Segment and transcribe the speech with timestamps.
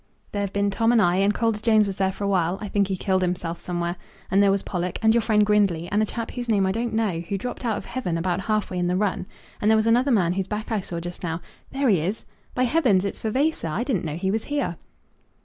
[0.31, 2.57] "There've been Tom and I; and Calder Jones was there for a while.
[2.59, 3.97] I think he killed himself somewhere.
[4.31, 6.95] And there was Pollock, and your friend Grindley, and a chap whose name I don't
[6.95, 9.27] know who dropped out of heaven about half way in the run;
[9.61, 12.25] and there was another man whose back I saw just now; there he is,
[12.55, 13.67] by heavens, it's Vavasor!
[13.67, 14.77] I didn't know he was here."